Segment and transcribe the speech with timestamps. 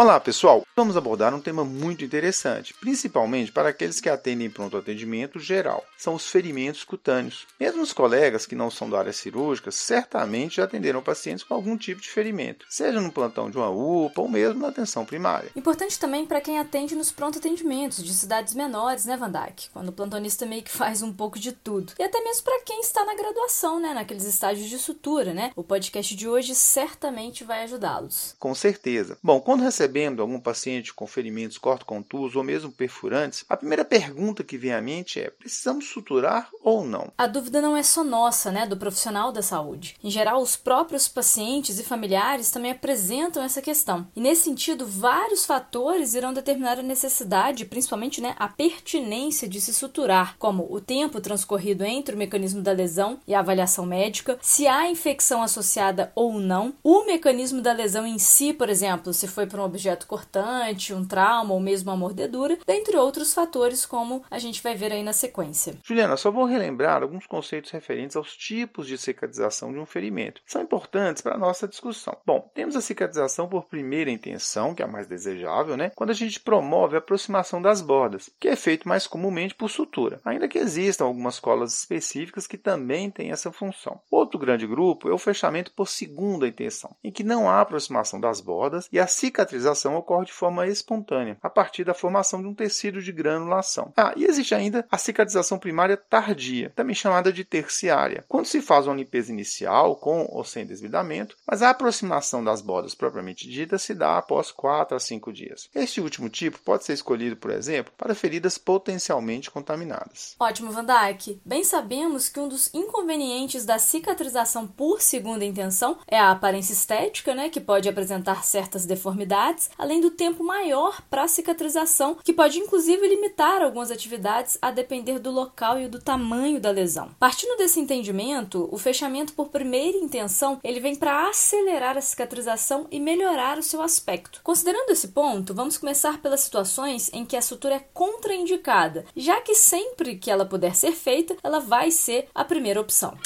[0.00, 5.38] Olá pessoal, vamos abordar um tema muito interessante, principalmente para aqueles que atendem pronto atendimento
[5.38, 7.46] geral, são os ferimentos cutâneos.
[7.60, 11.76] Mesmo os colegas que não são da área cirúrgica certamente já atenderam pacientes com algum
[11.76, 15.50] tipo de ferimento, seja no plantão de uma UPA ou mesmo na atenção primária.
[15.54, 19.68] Importante também para quem atende nos pronto atendimentos de cidades menores, né, Van Dyke?
[19.70, 21.92] Quando o plantonista meio que faz um pouco de tudo.
[21.98, 25.52] E até mesmo para quem está na graduação, né, naqueles estágios de sutura, né?
[25.54, 28.34] O podcast de hoje certamente vai ajudá-los.
[28.38, 29.18] Com certeza.
[29.22, 34.44] Bom, quando recebemos recebendo algum paciente com ferimentos cortocontusos ou mesmo perfurantes, a primeira pergunta
[34.44, 37.12] que vem à mente é: precisamos suturar ou não?
[37.18, 39.96] A dúvida não é só nossa, né, do profissional da saúde.
[40.02, 44.06] Em geral, os próprios pacientes e familiares também apresentam essa questão.
[44.14, 49.74] E nesse sentido, vários fatores irão determinar a necessidade, principalmente, né, a pertinência de se
[49.74, 54.68] suturar, como o tempo transcorrido entre o mecanismo da lesão e a avaliação médica, se
[54.68, 59.46] há infecção associada ou não, o mecanismo da lesão em si, por exemplo, se foi
[59.46, 64.38] por um objeto cortante, um trauma ou mesmo uma mordedura, dentre outros fatores, como a
[64.38, 65.74] gente vai ver aí na sequência.
[65.82, 70.42] Juliana, só vou relembrar alguns conceitos referentes aos tipos de cicatrização de um ferimento.
[70.46, 72.14] São importantes para a nossa discussão.
[72.26, 75.90] Bom, temos a cicatrização por primeira intenção, que é a mais desejável, né?
[75.96, 80.20] Quando a gente promove a aproximação das bordas, que é feito mais comumente por sutura,
[80.24, 84.00] ainda que existam algumas colas específicas que também têm essa função.
[84.10, 88.42] Outro grande grupo é o fechamento por segunda intenção, em que não há aproximação das
[88.42, 92.54] bordas e a cicatrização cicatrização ocorre de forma espontânea, a partir da formação de um
[92.54, 93.92] tecido de granulação.
[93.96, 98.86] Ah, e existe ainda a cicatrização primária tardia, também chamada de terciária, quando se faz
[98.86, 103.94] uma limpeza inicial, com ou sem desvidamento, mas a aproximação das bordas propriamente dita se
[103.94, 105.68] dá após 4 a 5 dias.
[105.74, 110.34] Este último tipo pode ser escolhido, por exemplo, para feridas potencialmente contaminadas.
[110.38, 111.40] Ótimo, Van Dyke.
[111.44, 117.34] Bem sabemos que um dos inconvenientes da cicatrização por segunda intenção é a aparência estética,
[117.34, 123.06] né, que pode apresentar certas deformidades além do tempo maior para cicatrização, que pode inclusive
[123.06, 127.10] limitar algumas atividades a depender do local e do tamanho da lesão.
[127.18, 133.00] Partindo desse entendimento, o fechamento por primeira intenção ele vem para acelerar a cicatrização e
[133.00, 134.40] melhorar o seu aspecto.
[134.42, 139.54] Considerando esse ponto, vamos começar pelas situações em que a sutura é contraindicada, já que
[139.54, 143.16] sempre que ela puder ser feita, ela vai ser a primeira opção.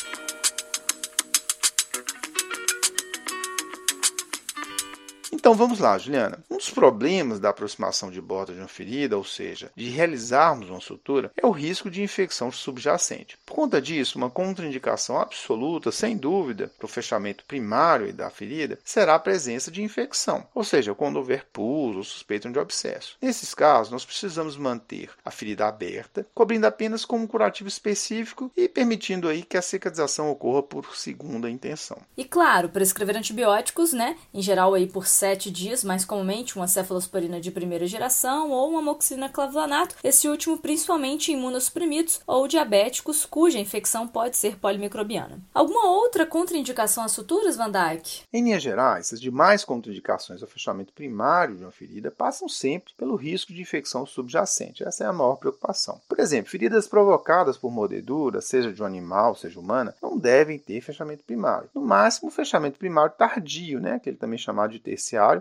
[5.35, 6.39] Então vamos lá, Juliana.
[6.49, 10.81] Um dos problemas da aproximação de borda de uma ferida, ou seja, de realizarmos uma
[10.81, 13.37] sutura, é o risco de infecção subjacente.
[13.45, 19.17] Por conta disso, uma contraindicação absoluta, sem dúvida, para o fechamento primário da ferida será
[19.17, 23.17] a presença de infecção, ou seja, quando houver pus ou suspeita de abscesso.
[23.21, 28.69] Nesses casos, nós precisamos manter a ferida aberta, cobrindo apenas com um curativo específico e
[28.69, 31.99] permitindo aí que a cicatrização ocorra por segunda intenção.
[32.17, 36.69] E claro, prescrever antibióticos, né, em geral aí por 7 sete dias, mais comumente uma
[36.69, 43.25] cefalosporina de primeira geração ou uma amoxicilina clavulanato, esse último principalmente em imunossuprimidos ou diabéticos
[43.25, 45.39] cuja infecção pode ser polimicrobiana.
[45.55, 48.25] Alguma outra contraindicação às suturas, Van Dyke?
[48.31, 53.17] Em linhas gerais, as demais contraindicações ao fechamento primário de uma ferida passam sempre pelo
[53.17, 54.85] risco de infecção subjacente.
[54.85, 56.03] Essa é a maior preocupação.
[56.07, 60.83] Por exemplo, feridas provocadas por mordedura, seja de um animal, seja humana, não devem ter
[60.83, 61.71] fechamento primário.
[61.75, 64.79] No máximo, fechamento primário tardio, né, aquele também chamado de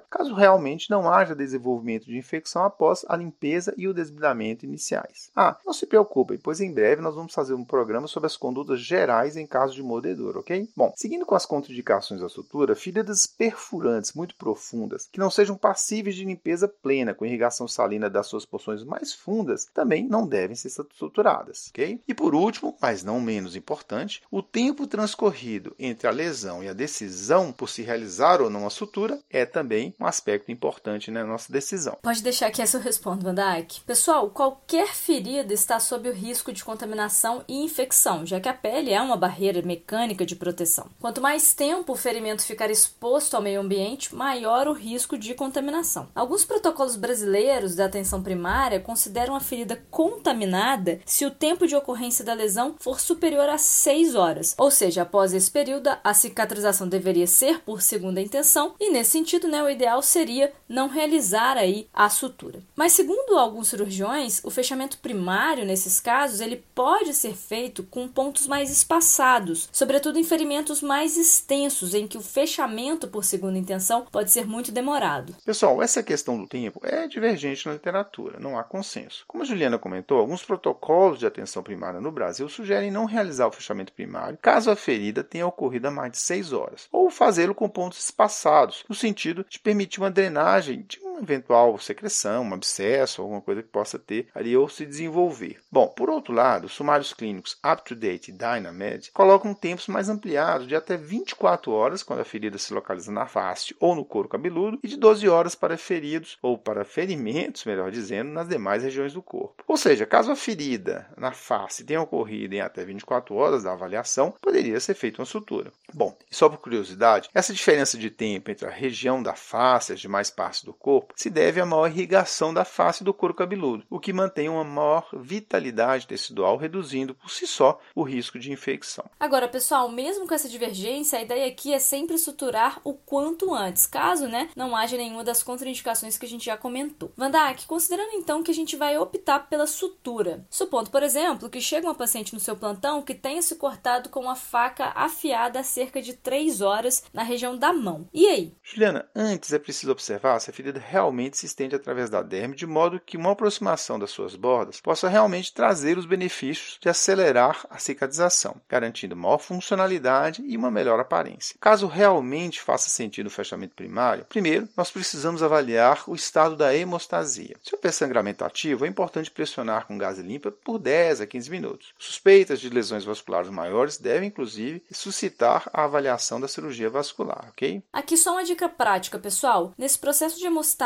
[0.10, 5.30] caso realmente não haja desenvolvimento de infecção após a limpeza e o desbridamento iniciais.
[5.36, 8.80] Ah, não se preocupem, pois em breve nós vamos fazer um programa sobre as condutas
[8.80, 10.70] gerais em caso de mordedor, ok?
[10.76, 16.16] Bom, seguindo com as contraindicações da sutura, feridas perfurantes muito profundas, que não sejam passíveis
[16.16, 20.70] de limpeza plena com irrigação salina das suas porções mais fundas, também não devem ser
[20.70, 22.02] suturadas, ok?
[22.08, 26.74] E por último, mas não menos importante, o tempo transcorrido entre a lesão e a
[26.74, 31.24] decisão por se realizar ou não a sutura é também também um aspecto importante na
[31.24, 31.98] nossa decisão.
[32.02, 33.82] Pode deixar que essa eu respondo, Van Dyke.
[33.82, 38.92] Pessoal, qualquer ferida está sob o risco de contaminação e infecção, já que a pele
[38.92, 40.90] é uma barreira mecânica de proteção.
[41.00, 46.10] Quanto mais tempo o ferimento ficar exposto ao meio ambiente, maior o risco de contaminação.
[46.14, 52.26] Alguns protocolos brasileiros da atenção primária consideram a ferida contaminada se o tempo de ocorrência
[52.26, 57.28] da lesão for superior a 6 horas, ou seja, após esse período, a cicatrização deveria
[57.28, 62.10] ser por segunda intenção e, nesse sentido, né, o ideal seria não realizar aí a
[62.10, 62.62] sutura.
[62.76, 68.48] Mas segundo alguns cirurgiões, o fechamento primário nesses casos ele pode ser feito com pontos
[68.48, 74.32] mais espaçados, sobretudo em ferimentos mais extensos em que o fechamento por segunda intenção pode
[74.32, 75.36] ser muito demorado.
[75.46, 79.24] Pessoal, essa questão do tempo é divergente na literatura, não há consenso.
[79.28, 83.52] Como a Juliana comentou, alguns protocolos de atenção primária no Brasil sugerem não realizar o
[83.52, 87.70] fechamento primário caso a ferida tenha ocorrido há mais de 6 horas, ou fazê-lo com
[87.70, 93.42] pontos espaçados, no sentido de permitir uma drenagem de uma eventual secreção, um abscesso, alguma
[93.42, 95.60] coisa que possa ter ali ou se desenvolver.
[95.72, 100.76] Bom, por outro lado, os sumários clínicos UpToDate e Dynamed colocam tempos mais ampliados de
[100.76, 104.88] até 24 horas quando a ferida se localiza na face ou no couro cabeludo e
[104.88, 109.64] de 12 horas para feridos ou para ferimentos, melhor dizendo, nas demais regiões do corpo.
[109.68, 114.34] Ou seja, caso a ferida na face tenha ocorrido em até 24 horas da avaliação,
[114.42, 115.72] poderia ser feita uma sutura.
[115.94, 119.94] Bom, e só por curiosidade, essa diferença de tempo entre a região da face e
[119.94, 123.84] as demais partes do corpo se deve à maior irrigação da face do couro cabeludo,
[123.90, 129.06] o que mantém uma maior vitalidade tecidual, reduzindo por si só o risco de infecção.
[129.20, 133.86] Agora, pessoal, mesmo com essa divergência, a ideia aqui é sempre suturar o quanto antes,
[133.86, 137.12] caso né, não haja nenhuma das contraindicações que a gente já comentou.
[137.18, 141.88] Vandak, considerando então que a gente vai optar pela sutura, supondo, por exemplo, que chega
[141.88, 146.02] uma paciente no seu plantão que tenha se cortado com uma faca afiada há cerca
[146.02, 148.08] de 3 horas na região da mão.
[148.14, 148.54] E aí?
[148.64, 152.68] Juliana, antes é preciso observar se a ferida realmente se estende através da derme, de
[152.68, 157.80] modo que uma aproximação das suas bordas possa realmente trazer os benefícios de acelerar a
[157.80, 161.56] cicatrização, garantindo maior funcionalidade e uma melhor aparência.
[161.60, 167.56] Caso realmente faça sentido o fechamento primário, primeiro nós precisamos avaliar o estado da hemostasia.
[167.64, 171.94] Se houver sangramento ativo, é importante pressionar com gás limpa por 10 a 15 minutos.
[171.98, 177.84] Suspeitas de lesões vasculares maiores devem, inclusive, suscitar a avaliação da cirurgia vascular, ok?
[177.92, 179.74] Aqui só uma dica prática, pessoal.
[179.78, 180.83] Nesse processo de hemostasia,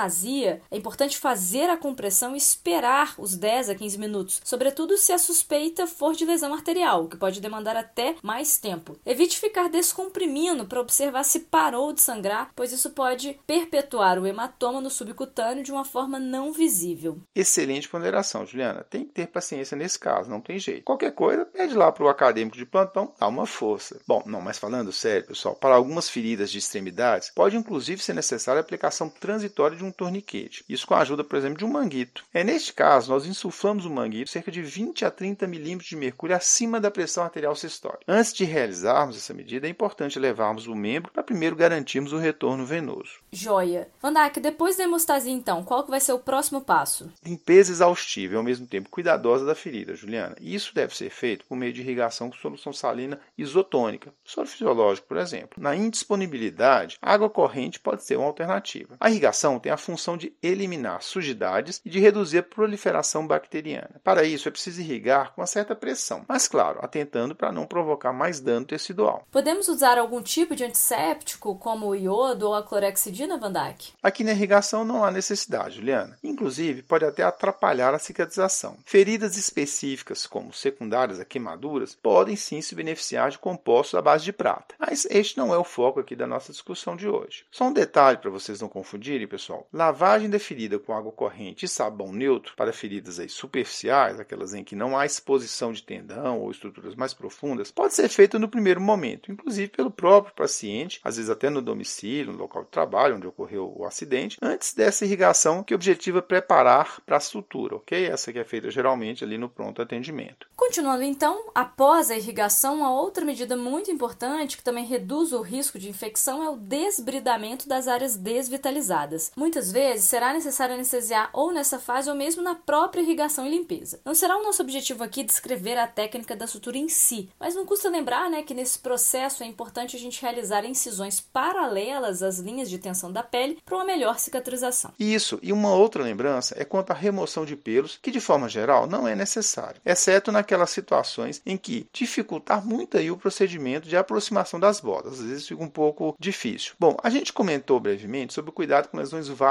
[0.71, 5.17] é importante fazer a compressão e esperar os 10 a 15 minutos, sobretudo se a
[5.17, 8.97] suspeita for de lesão arterial, que pode demandar até mais tempo.
[9.05, 14.81] Evite ficar descomprimindo para observar se parou de sangrar, pois isso pode perpetuar o hematoma
[14.81, 17.19] no subcutâneo de uma forma não visível.
[17.35, 18.85] Excelente ponderação, Juliana.
[18.89, 20.83] Tem que ter paciência nesse caso, não tem jeito.
[20.83, 23.99] Qualquer coisa, pede lá para o acadêmico de plantão, dá uma força.
[24.07, 28.59] Bom, não, mas falando sério, pessoal, para algumas feridas de extremidades, pode inclusive ser necessária
[28.59, 30.63] a aplicação transitória de um torniquete.
[30.67, 32.23] Isso com a ajuda, por exemplo, de um manguito.
[32.33, 36.35] É neste caso, nós insuflamos o manguito cerca de 20 a 30 milímetros de mercúrio
[36.35, 38.03] acima da pressão arterial sistólica.
[38.07, 42.65] Antes de realizarmos essa medida, é importante levarmos o membro para primeiro garantirmos o retorno
[42.65, 43.19] venoso.
[43.31, 43.87] Joia.
[44.01, 47.11] Vandak, depois da hemostasia, então, qual que vai ser o próximo passo?
[47.23, 50.35] Limpeza exaustiva e ao mesmo tempo cuidadosa da ferida, Juliana.
[50.39, 55.07] E isso deve ser feito por meio de irrigação com solução salina isotônica, soro fisiológico,
[55.07, 55.61] por exemplo.
[55.61, 58.95] Na indisponibilidade, água corrente pode ser uma alternativa.
[58.99, 64.01] A irrigação tem a função de eliminar sujidades e de reduzir a proliferação bacteriana.
[64.03, 68.13] Para isso, é preciso irrigar com uma certa pressão, mas claro, atentando para não provocar
[68.13, 69.25] mais dano tecidual.
[69.31, 73.93] Podemos usar algum tipo de antisséptico, como o iodo ou a clorexidina, Van Dyke?
[74.01, 76.17] Aqui na irrigação não há necessidade, Juliana.
[76.23, 78.77] Inclusive, pode até atrapalhar a cicatrização.
[78.85, 84.33] Feridas específicas, como secundárias a queimaduras, podem sim se beneficiar de compostos à base de
[84.33, 84.75] prata.
[84.79, 87.45] Mas este não é o foco aqui da nossa discussão de hoje.
[87.51, 89.66] Só um detalhe para vocês não confundirem, pessoal.
[89.71, 94.63] Lavagem da ferida com água corrente e sabão neutro para feridas aí superficiais, aquelas em
[94.63, 98.79] que não há exposição de tendão ou estruturas mais profundas, pode ser feita no primeiro
[98.79, 103.27] momento, inclusive pelo próprio paciente, às vezes até no domicílio, no local de trabalho onde
[103.27, 108.05] ocorreu o acidente, antes dessa irrigação que objetiva preparar para a sutura, ok?
[108.05, 110.47] Essa que é feita geralmente ali no pronto atendimento.
[110.55, 115.79] Continuando então, após a irrigação, uma outra medida muito importante que também reduz o risco
[115.79, 119.31] de infecção é o desbridamento das áreas desvitalizadas.
[119.35, 123.99] Muitas vezes será necessário anestesiar ou nessa fase ou mesmo na própria irrigação e limpeza.
[124.05, 127.65] Não será o nosso objetivo aqui descrever a técnica da sutura em si, mas não
[127.65, 132.69] custa lembrar né, que nesse processo é importante a gente realizar incisões paralelas às linhas
[132.69, 134.91] de tensão da pele para uma melhor cicatrização.
[134.99, 138.87] Isso, e uma outra lembrança é quanto à remoção de pelos, que de forma geral
[138.87, 144.59] não é necessário, exceto naquelas situações em que dificultar muito aí o procedimento de aproximação
[144.59, 146.73] das bordas, às vezes fica um pouco difícil.
[146.79, 149.46] Bom, a gente comentou brevemente sobre o cuidado com lesões vasculares,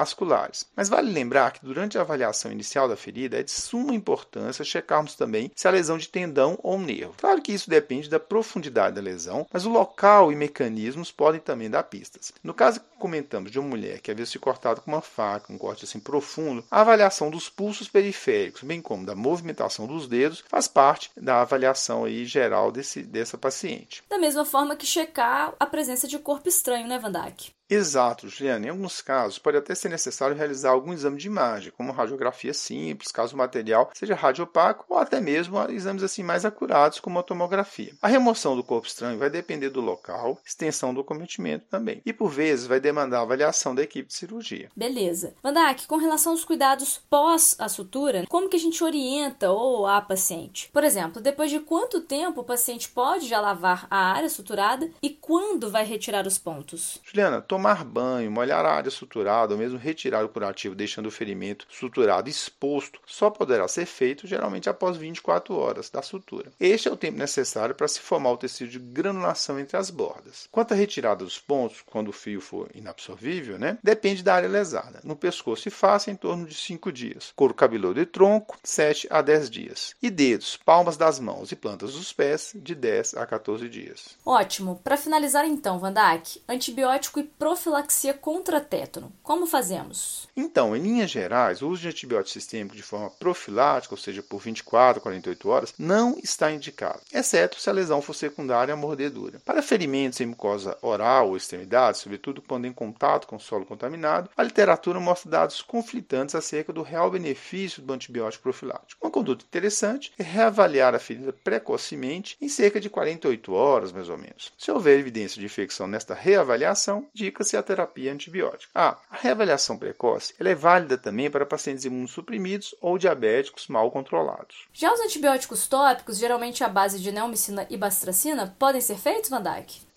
[0.75, 5.15] mas vale lembrar que durante a avaliação inicial da ferida é de suma importância checarmos
[5.15, 7.15] também se há lesão de tendão ou nervo.
[7.19, 11.71] Claro que isso depende da profundidade da lesão, mas o local e mecanismos podem também
[11.71, 12.33] dar pistas.
[12.43, 15.59] No caso que comentamos de uma mulher que havia se cortado com uma faca, um
[15.59, 20.67] corte assim profundo, a avaliação dos pulsos periféricos, bem como da movimentação dos dedos, faz
[20.69, 24.03] parte da avaliação aí geral desse, dessa paciente.
[24.09, 27.57] Da mesma forma que checar a presença de corpo estranho, né, Van Dyke?
[27.68, 28.66] Exato, Juliana.
[28.66, 33.11] Em alguns casos, pode até ser necessário realizar algum exame de imagem, como radiografia simples,
[33.11, 37.92] caso o material seja radiopaco, ou até mesmo exames assim mais acurados, como a tomografia.
[38.00, 42.30] A remoção do corpo estranho vai depender do local, extensão do cometimento também, e por
[42.30, 44.70] vezes vai demandar avaliação da equipe de cirurgia.
[44.76, 45.35] Beleza.
[45.42, 50.00] Vandak, com relação aos cuidados pós a sutura, como que a gente orienta ou a
[50.00, 50.70] paciente?
[50.73, 55.11] Por exemplo, depois de quanto tempo o paciente pode já lavar a área suturada e
[55.11, 57.00] quando vai retirar os pontos?
[57.02, 61.66] Juliana, tomar banho, molhar a área suturada ou mesmo retirar o curativo deixando o ferimento
[61.70, 66.52] suturado exposto só poderá ser feito geralmente após 24 horas da sutura.
[66.60, 70.46] Este é o tempo necessário para se formar o tecido de granulação entre as bordas.
[70.52, 75.00] Quanto à retirada dos pontos, quando o fio for inabsorvível, né, depende da área lesada.
[75.02, 77.32] No pescoço e face, em torno de 5 dias.
[77.34, 79.94] Couro cabeludo e tronco, 7 a 10 dias.
[80.02, 84.10] E dedos, palmas das mãos e plantas dos pés, de 10 a 14 dias.
[84.26, 84.78] Ótimo.
[84.84, 89.12] Para finalizar então, Vandak, antibiótico e profilaxia contra tétano.
[89.23, 90.26] Como fazemos?
[90.37, 94.41] Então, em linhas gerais, o uso de antibiótico sistêmico de forma profilática, ou seja, por
[94.41, 99.41] 24 a 48 horas, não está indicado, exceto se a lesão for secundária à mordedura.
[99.45, 104.43] Para ferimentos em mucosa oral ou extremidades, sobretudo quando em contato com solo contaminado, a
[104.43, 109.07] literatura mostra dados conflitantes acerca do real benefício do antibiótico profilático.
[109.07, 114.19] Uma conduta interessante é reavaliar a ferida precocemente em cerca de 48 horas, mais ou
[114.19, 114.53] menos.
[114.59, 118.71] Se houver evidência de infecção nesta reavaliação, indica-se a terapia antibiótica.
[118.75, 124.66] Ah, a reavaliação precoce é válida também para pacientes imunossuprimidos ou diabéticos mal controlados.
[124.73, 129.43] Já os antibióticos tópicos, geralmente à base de neomicina e bastracina, podem ser feitos, Van?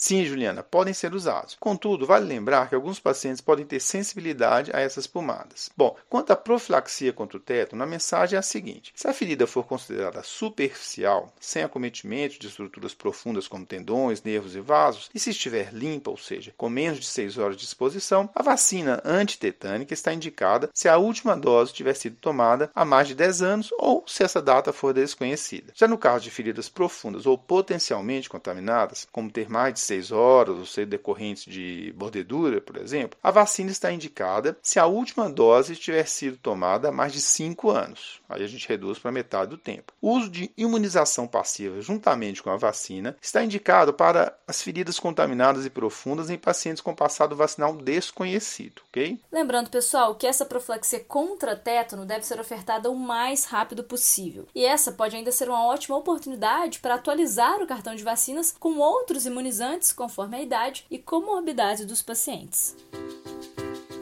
[0.01, 1.57] Sim, Juliana, podem ser usados.
[1.59, 5.69] Contudo, vale lembrar que alguns pacientes podem ter sensibilidade a essas pomadas.
[5.75, 9.45] Bom, quanto à profilaxia contra o tétano, a mensagem é a seguinte: se a ferida
[9.45, 15.31] for considerada superficial, sem acometimento de estruturas profundas como tendões, nervos e vasos, e se
[15.31, 20.13] estiver limpa, ou seja, com menos de 6 horas de exposição, a vacina antitetânica está
[20.13, 24.23] indicada se a última dose tiver sido tomada há mais de 10 anos ou se
[24.23, 25.73] essa data for desconhecida.
[25.75, 30.57] Já no caso de feridas profundas ou potencialmente contaminadas, como ter mais de 6 horas
[30.57, 35.75] ou ser decorrentes de mordedura, por exemplo, a vacina está indicada se a última dose
[35.75, 38.21] tiver sido tomada há mais de 5 anos.
[38.29, 39.91] Aí a gente reduz para metade do tempo.
[39.99, 45.65] O uso de imunização passiva juntamente com a vacina está indicado para as feridas contaminadas
[45.65, 49.19] e profundas em pacientes com passado vacinal desconhecido, ok?
[49.31, 54.47] Lembrando, pessoal, que essa profilaxia contra tétano deve ser ofertada o mais rápido possível.
[54.53, 58.77] E essa pode ainda ser uma ótima oportunidade para atualizar o cartão de vacinas com
[58.77, 62.75] outros imunizantes conforme a idade e comorbidade dos pacientes.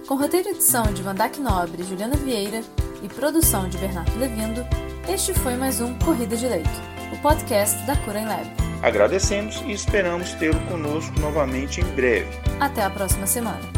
[0.07, 2.61] Com roteiro e edição de Vandac Nobre e Juliana Vieira
[3.03, 4.65] e produção de Bernardo Levindo,
[5.07, 6.69] este foi mais um Corrida de Leito,
[7.13, 8.47] o podcast da Cura em Lab.
[8.81, 12.29] Agradecemos e esperamos tê-lo conosco novamente em breve.
[12.59, 13.76] Até a próxima semana.